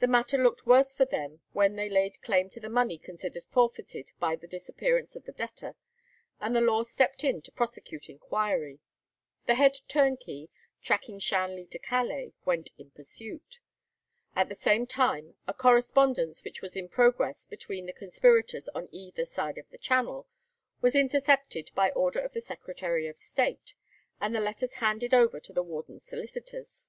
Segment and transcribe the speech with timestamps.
[0.00, 4.12] The matter looked worse for them when they laid claim to the money considered forfeited
[4.20, 5.76] by the disappearance of the debtor,
[6.42, 8.80] and the law stepped in to prosecute inquiry.
[9.46, 10.50] The head turnkey,
[10.82, 13.60] tracking Shanley to Calais, went in pursuit.
[14.34, 19.24] At the same time a correspondence which was in progress between the conspirators on either
[19.24, 20.28] side of the Channel
[20.82, 23.72] was intercepted by order of the Secretary of State,
[24.20, 26.88] and the letters handed over to the warden's solicitors.